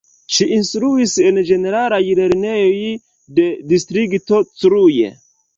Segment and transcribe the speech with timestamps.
[0.35, 2.89] Ŝi instruis en ĝeneralaj lernejoj
[3.41, 4.99] de Distrikto Cluj.